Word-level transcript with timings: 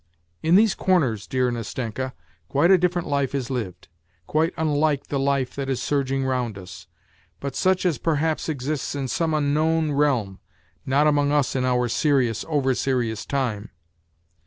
In 0.41 0.55
these 0.55 0.73
corners, 0.73 1.27
dear 1.27 1.51
Nastenka, 1.51 2.13
quite 2.47 2.71
a 2.71 2.77
different 2.79 3.07
life 3.07 3.35
is 3.35 3.51
lived, 3.51 3.87
quite 4.25 4.51
unlike 4.57 5.05
the 5.05 5.19
life 5.19 5.53
that 5.53 5.69
is 5.69 5.79
surging 5.79 6.25
round 6.25 6.57
us, 6.57 6.87
but 7.39 7.55
such 7.55 7.85
as 7.85 7.99
perhaps 7.99 8.49
exists 8.49 8.95
in 8.95 9.07
some 9.07 9.35
unknown 9.35 9.91
realm, 9.91 10.39
not 10.87 11.05
among 11.05 11.31
us 11.31 11.55
in 11.55 11.65
our 11.65 11.87
serious, 11.87 12.43
over 12.49 12.73
serious, 12.73 13.27
time. 13.27 13.69